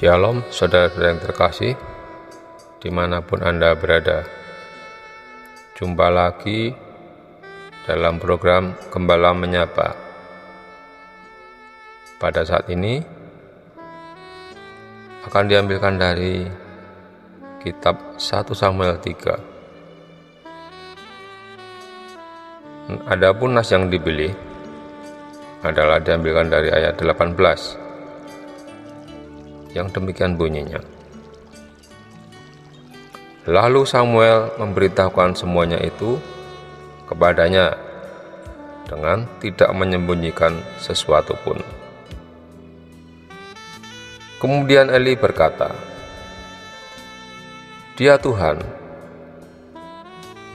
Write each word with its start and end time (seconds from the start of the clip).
Shalom 0.00 0.40
saudara-saudara 0.48 1.12
yang 1.12 1.20
terkasih 1.20 1.76
di 2.80 2.88
mana 2.88 3.20
pun 3.20 3.44
Anda 3.44 3.76
berada. 3.76 4.24
Jumpa 5.76 6.08
lagi 6.08 6.72
dalam 7.84 8.16
program 8.16 8.80
Gembala 8.88 9.36
Menyapa. 9.36 9.92
Pada 12.16 12.48
saat 12.48 12.72
ini 12.72 13.19
akan 15.28 15.44
diambilkan 15.48 16.00
dari 16.00 16.48
kitab 17.60 18.16
1 18.16 18.56
Samuel 18.56 18.96
3 18.96 19.50
Adapun 23.06 23.54
nas 23.54 23.70
yang 23.70 23.86
dipilih 23.86 24.34
adalah 25.62 26.02
diambilkan 26.02 26.50
dari 26.50 26.72
ayat 26.72 26.98
18 26.98 27.36
yang 29.76 29.86
demikian 29.94 30.34
bunyinya. 30.34 30.82
Lalu 33.46 33.86
Samuel 33.86 34.50
memberitahukan 34.58 35.38
semuanya 35.38 35.78
itu 35.78 36.18
kepadanya 37.06 37.78
dengan 38.90 39.22
tidak 39.38 39.70
menyembunyikan 39.70 40.58
sesuatu 40.82 41.38
pun. 41.46 41.62
Kemudian 44.40 44.88
Eli 44.88 45.20
berkata, 45.20 45.68
Dia 48.00 48.16
Tuhan, 48.16 48.56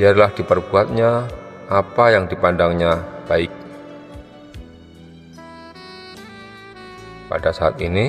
biarlah 0.00 0.32
diperbuatnya 0.32 1.28
apa 1.68 2.04
yang 2.16 2.24
dipandangnya 2.24 3.04
baik. 3.28 3.52
Pada 7.28 7.52
saat 7.52 7.76
ini, 7.84 8.08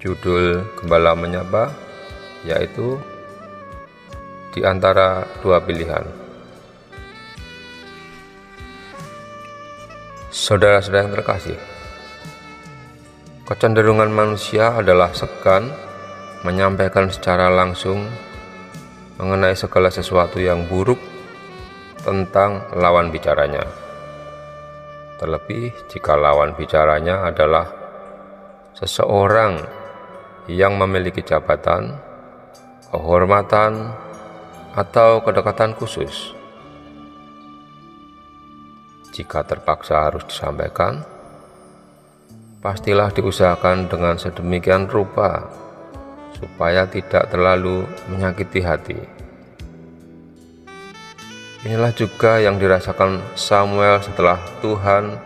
Judul 0.00 0.64
Gembala 0.80 1.12
Menyapa 1.12 1.68
yaitu 2.48 2.96
di 4.56 4.64
antara 4.64 5.28
dua 5.44 5.60
pilihan. 5.60 6.08
Saudara-saudara 10.32 11.04
yang 11.04 11.14
terkasih, 11.20 11.58
kecenderungan 13.48 14.12
manusia 14.12 14.76
adalah 14.76 15.08
segan 15.16 15.72
menyampaikan 16.44 17.08
secara 17.08 17.48
langsung 17.48 18.04
mengenai 19.16 19.56
segala 19.56 19.88
sesuatu 19.88 20.36
yang 20.36 20.68
buruk 20.68 21.00
tentang 22.04 22.68
lawan 22.76 23.08
bicaranya. 23.08 23.64
Terlebih 25.16 25.72
jika 25.88 26.12
lawan 26.20 26.52
bicaranya 26.60 27.24
adalah 27.24 27.72
seseorang 28.76 29.64
yang 30.44 30.76
memiliki 30.76 31.24
jabatan, 31.24 31.96
kehormatan, 32.92 33.96
atau 34.76 35.24
kedekatan 35.24 35.72
khusus. 35.72 36.36
Jika 39.10 39.42
terpaksa 39.42 40.06
harus 40.06 40.22
disampaikan, 40.28 41.17
pastilah 42.58 43.14
diusahakan 43.14 43.86
dengan 43.86 44.18
sedemikian 44.18 44.90
rupa 44.90 45.46
supaya 46.34 46.86
tidak 46.90 47.30
terlalu 47.30 47.86
menyakiti 48.10 48.60
hati. 48.62 48.98
Inilah 51.66 51.90
juga 51.94 52.38
yang 52.38 52.58
dirasakan 52.58 53.18
Samuel 53.34 53.98
setelah 53.98 54.38
Tuhan 54.62 55.18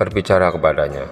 berbicara 0.00 0.48
kepadanya. 0.52 1.04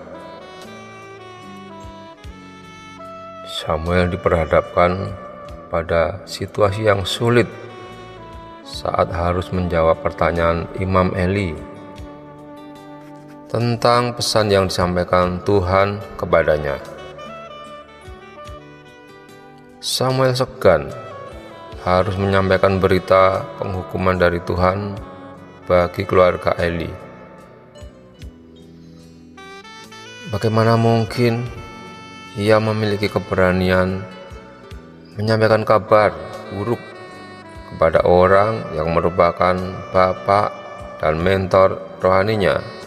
Samuel 3.44 4.08
diperhadapkan 4.08 5.12
pada 5.69 6.25
situasi 6.25 6.88
yang 6.88 7.04
sulit 7.04 7.44
saat 8.64 9.12
harus 9.12 9.53
menjawab 9.53 10.00
pertanyaan 10.00 10.64
Imam 10.81 11.12
Eli 11.12 11.53
tentang 13.48 14.12
pesan 14.12 14.53
yang 14.53 14.69
disampaikan 14.69 15.41
Tuhan 15.48 16.04
kepadanya. 16.20 16.76
Samuel 19.81 20.36
segan 20.36 20.92
harus 21.81 22.12
menyampaikan 22.20 22.76
berita 22.76 23.41
penghukuman 23.56 24.20
dari 24.20 24.37
Tuhan 24.44 24.92
bagi 25.64 26.04
keluarga 26.04 26.53
Eli. 26.60 26.92
Bagaimana 30.28 30.76
mungkin 30.76 31.48
ia 32.37 32.60
memiliki 32.60 33.08
keberanian 33.08 34.04
menyampaikan 35.16 35.64
kabar 35.64 36.12
buruk 36.53 36.78
kepada 37.72 38.04
orang 38.04 38.60
yang 38.76 38.92
merupakan 38.92 39.56
bapak 39.88 40.53
dan 41.00 41.16
mentor 41.16 41.81
rohaninya. 42.04 42.77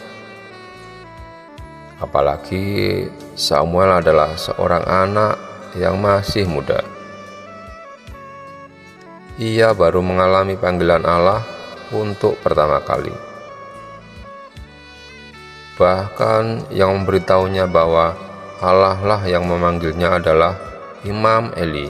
Apalagi 2.02 3.06
Samuel 3.38 4.02
adalah 4.02 4.34
seorang 4.34 4.82
anak 4.90 5.38
yang 5.78 6.02
masih 6.02 6.50
muda. 6.50 6.82
Ia 9.38 9.72
baru 9.78 10.02
mengalami 10.02 10.58
panggilan 10.58 11.06
Allah 11.06 11.46
untuk 11.94 12.42
pertama 12.42 12.82
kali. 12.82 13.14
Bahkan 15.78 16.74
yang 16.74 17.02
memberitahunya 17.02 17.70
bahwa 17.70 18.18
Allah 18.62 18.98
lah 19.02 19.22
yang 19.26 19.46
memanggilnya 19.46 20.18
adalah 20.18 20.58
Imam 21.06 21.50
Eli. 21.58 21.90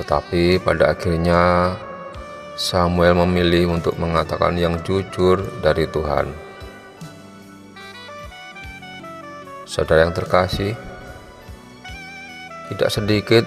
Tetapi 0.00 0.60
pada 0.64 0.96
akhirnya 0.96 1.76
Samuel 2.56 3.16
memilih 3.20 3.76
untuk 3.76 4.00
mengatakan 4.00 4.56
yang 4.56 4.80
jujur 4.80 5.40
dari 5.60 5.84
Tuhan. 5.84 6.49
Saudara 9.70 10.02
yang 10.02 10.10
terkasih, 10.10 10.74
tidak 12.74 12.90
sedikit 12.90 13.46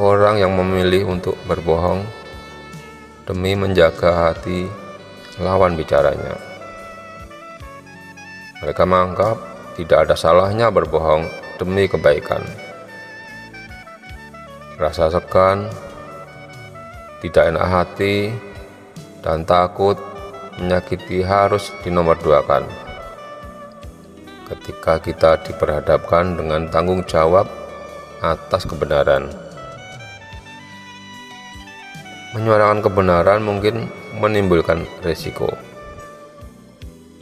orang 0.00 0.40
yang 0.40 0.56
memilih 0.56 1.04
untuk 1.12 1.36
berbohong 1.44 2.08
demi 3.28 3.52
menjaga 3.52 4.32
hati 4.32 4.64
lawan 5.36 5.76
bicaranya. 5.76 6.40
Mereka 8.64 8.80
menganggap 8.88 9.36
tidak 9.76 10.08
ada 10.08 10.16
salahnya 10.16 10.72
berbohong 10.72 11.28
demi 11.60 11.84
kebaikan. 11.84 12.48
Rasa 14.80 15.12
segan, 15.12 15.68
tidak 17.20 17.44
enak 17.44 17.66
hati, 17.68 18.32
dan 19.20 19.44
takut 19.44 20.00
menyakiti 20.56 21.20
harus 21.20 21.68
dinomorduakan. 21.84 22.87
Ketika 24.48 24.96
kita 24.96 25.44
diperhadapkan 25.44 26.40
dengan 26.40 26.72
tanggung 26.72 27.04
jawab 27.04 27.44
atas 28.24 28.64
kebenaran. 28.64 29.28
Menyuarakan 32.32 32.80
kebenaran 32.80 33.40
mungkin 33.44 33.92
menimbulkan 34.16 34.88
risiko. 35.04 35.52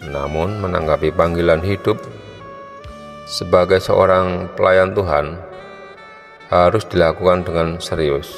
Namun, 0.06 0.62
menanggapi 0.62 1.10
panggilan 1.10 1.66
hidup 1.66 1.98
sebagai 3.26 3.82
seorang 3.82 4.46
pelayan 4.54 4.94
Tuhan 4.94 5.34
harus 6.46 6.86
dilakukan 6.86 7.42
dengan 7.42 7.82
serius. 7.82 8.30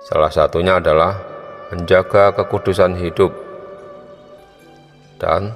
Salah 0.00 0.32
satunya 0.32 0.80
adalah 0.80 1.20
menjaga 1.68 2.32
kekudusan 2.34 2.96
hidup 2.96 3.36
dan 5.20 5.52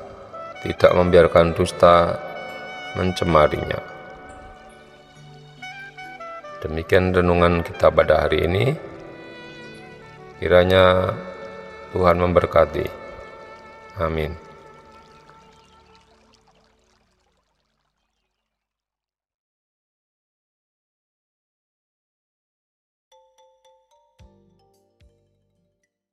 tidak 0.64 0.96
membiarkan 0.96 1.52
dusta 1.52 2.16
mencemarinya. 2.96 3.80
Demikian 6.64 7.12
renungan 7.12 7.60
kita 7.60 7.92
pada 7.92 8.24
hari 8.24 8.48
ini. 8.48 8.64
Kiranya 10.40 11.12
Tuhan 11.92 12.16
memberkati. 12.16 12.88
Amin. 14.00 14.43